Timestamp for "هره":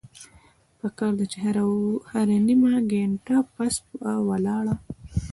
2.11-2.33